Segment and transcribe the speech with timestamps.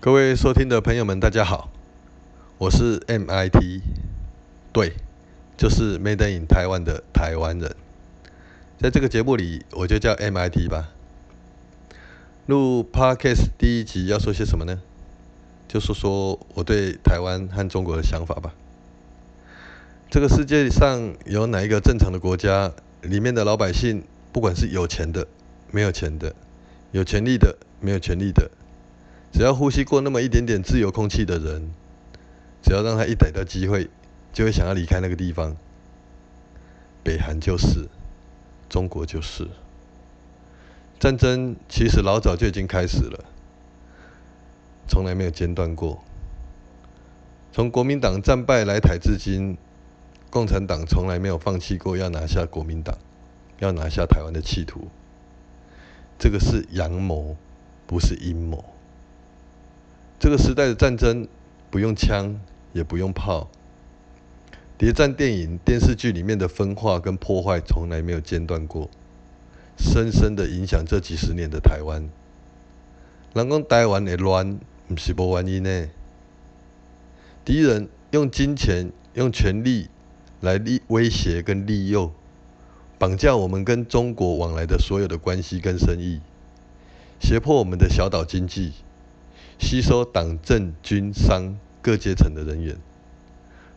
[0.00, 1.72] 各位收听的朋友们，大家好，
[2.56, 3.82] 我是 MIT，
[4.72, 4.92] 对，
[5.56, 7.74] 就是 Made in 台湾的台湾人。
[8.78, 10.90] 在这个节目里，我就叫 MIT 吧。
[12.46, 14.80] 录 Podcast 第一集要说些什么呢？
[15.66, 18.54] 就说说我对台湾和中国的想法吧。
[20.08, 22.72] 这个世界上有哪一个正常的国家，
[23.02, 25.26] 里面的老百姓，不管是有钱的、
[25.72, 26.36] 没有钱的，
[26.92, 28.48] 有权利的、没有权利的，
[29.32, 31.70] 只要呼吸过那么一点点自由空气的人，
[32.62, 33.88] 只要让他一逮到机会，
[34.32, 35.56] 就会想要离开那个地方。
[37.04, 37.88] 北韩就是，
[38.68, 39.48] 中国就是。
[40.98, 43.24] 战争其实老早就已经开始了，
[44.88, 46.02] 从来没有间断过。
[47.52, 49.56] 从国民党战败来台至今，
[50.30, 52.98] 共产党从来没有放弃过要拿下国民党、
[53.60, 54.88] 要拿下台湾的企图。
[56.18, 57.36] 这个是阳谋，
[57.86, 58.64] 不是阴谋。
[60.18, 61.28] 这个时代的战争
[61.70, 62.40] 不用枪，
[62.72, 63.48] 也不用炮。
[64.76, 68.88] 谍战电影、电视剧里面的分化跟破坏从来没有间断过，
[69.76, 72.08] 深深的影响这几十年的台湾。
[73.34, 75.88] 人讲台湾会乱，不是无原因呢。
[77.44, 79.88] 敌人用金钱、用权力
[80.40, 82.12] 来利威胁跟利诱，
[82.98, 86.20] 绑架我们跟中国往来的所有的关系跟生意，
[87.20, 88.72] 胁迫我们的小岛经济。
[89.58, 92.76] 吸收党政军商各阶层的人员，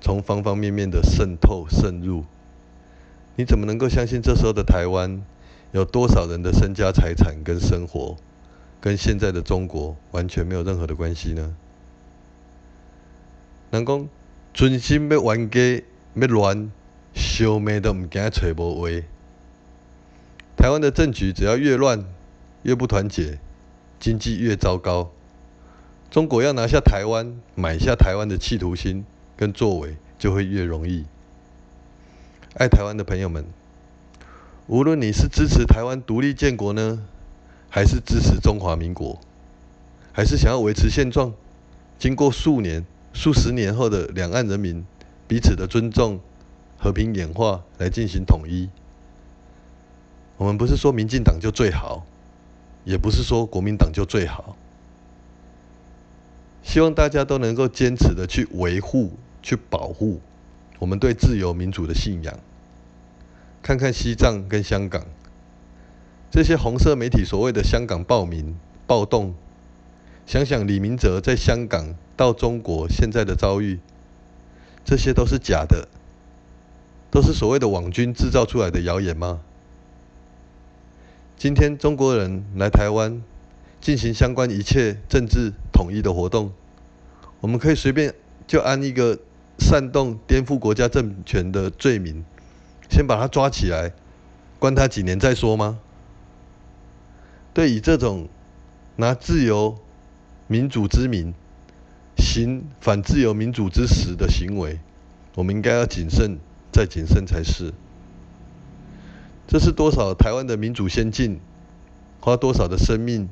[0.00, 2.24] 从方方面面的渗透渗入，
[3.36, 5.22] 你怎么能够相信这时候的台湾
[5.72, 8.16] 有多少人的身家财产跟生活，
[8.80, 11.56] 跟现在的中国完全没有任何的关系呢？
[13.70, 14.08] 人讲，
[14.52, 15.82] 存心要冤家
[16.14, 16.70] 要乱，
[17.14, 18.88] 小命都唔惊找无话。
[20.56, 22.04] 台湾的政局只要越乱，
[22.64, 23.38] 越不团结，
[23.98, 25.12] 经济越糟糕。
[26.10, 29.04] 中国要拿下台湾、买下台湾的企图心
[29.36, 31.04] 跟作为，就会越容易。
[32.54, 33.44] 爱台湾的朋友们，
[34.66, 37.06] 无论你是支持台湾独立建国呢，
[37.68, 39.20] 还是支持中华民国，
[40.10, 41.32] 还是想要维持现状，
[41.96, 44.84] 经过数年、数十年后的两岸人民
[45.28, 46.18] 彼此的尊重、
[46.76, 48.68] 和平演化来进行统一，
[50.36, 52.04] 我们不是说民进党就最好，
[52.82, 54.56] 也不是说国民党就最好。
[56.70, 60.20] 希望大家都能够坚持的去维护、去保护
[60.78, 62.38] 我们对自由民主的信仰。
[63.60, 65.04] 看看西藏跟香港，
[66.30, 68.54] 这些红色媒体所谓的香港暴民
[68.86, 69.34] 暴动，
[70.26, 73.80] 想想李明哲在香港到中国现在的遭遇，
[74.84, 75.88] 这些都是假的，
[77.10, 79.40] 都是所谓的网军制造出来的谣言吗？
[81.36, 83.20] 今天中国人来台湾。
[83.80, 86.52] 进行相关一切政治统一的活动，
[87.40, 88.14] 我们可以随便
[88.46, 89.18] 就安一个
[89.58, 92.24] 煽动颠覆国家政权的罪名，
[92.90, 93.92] 先把他抓起来，
[94.58, 95.78] 关他几年再说吗？
[97.54, 98.28] 对，以这种
[98.96, 99.78] 拿自由
[100.46, 101.32] 民主之名
[102.16, 104.78] 行反自由民主之实的行为，
[105.34, 106.38] 我们应该要谨慎
[106.70, 107.72] 再谨慎才是。
[109.48, 111.40] 这是多少台湾的民主先进，
[112.20, 113.28] 花多少的生命？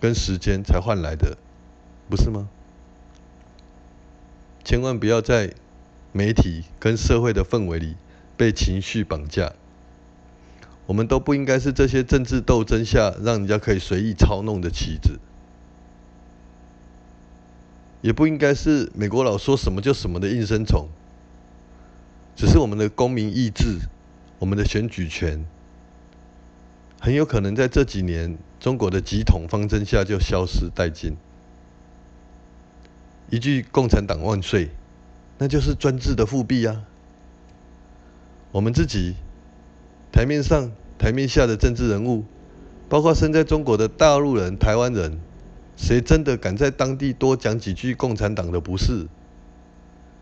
[0.00, 1.36] 跟时间才换来的，
[2.08, 2.48] 不是吗？
[4.64, 5.54] 千万不要在
[6.12, 7.96] 媒体跟社会的氛围里
[8.36, 9.52] 被情绪绑架。
[10.86, 15.18] 我们都不应该是这些政治斗争下让人家可以随意操弄的棋子，
[18.00, 20.88] 也不应该是美国佬说什么就什么的应声虫。
[22.36, 23.80] 只是我们的公民意志，
[24.38, 25.44] 我们的选举权。
[27.00, 31.16] 很有可能在这几年，中国的集统方针下就消失殆尽。
[33.30, 34.70] 一句“共产党万岁”，
[35.38, 36.84] 那就是专制的复辟啊！
[38.50, 39.14] 我们自己
[40.10, 42.24] 台面上、台面下的政治人物，
[42.88, 45.20] 包括身在中国的大陆人、台湾人，
[45.76, 49.06] 谁真的敢在当地多讲几句共产党的不是？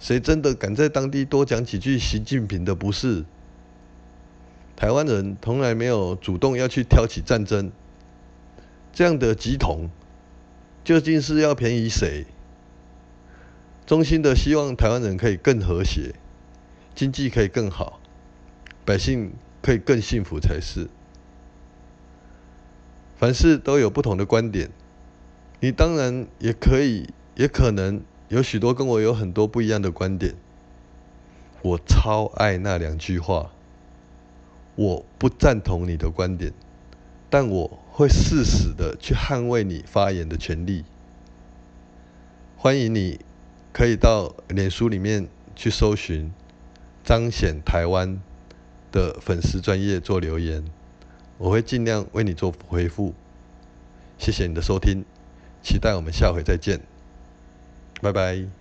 [0.00, 3.24] 谁真的敢在当地多讲几句习近平的不是？
[4.76, 7.72] 台湾人从来没有主动要去挑起战争，
[8.98, 9.90] 这样的集统
[10.82, 12.26] 究竟是要便宜谁？
[13.86, 16.16] 衷心的希望台湾人可以更和谐，
[16.96, 18.00] 经济可以更好，
[18.84, 20.88] 百姓可以更幸福才是。
[23.16, 24.68] 凡事都有不同的观点，
[25.60, 30.34] 你当然也可以，也可能有许多跟我有很多不一样的观点。
[31.62, 33.52] 我超爱那两句话。
[34.74, 36.52] 我不赞同你的观点，
[37.30, 40.84] 但我会誓死的去捍卫你发言的权利。
[42.56, 43.20] 欢迎你
[43.72, 46.32] 可以到脸书里面去搜寻
[47.04, 48.20] 彰显台湾
[48.90, 50.64] 的粉丝专业做留言，
[51.38, 53.14] 我会尽量为你做回复。
[54.18, 55.04] 谢谢你的收听，
[55.62, 56.80] 期待我们下回再见，
[58.02, 58.57] 拜拜。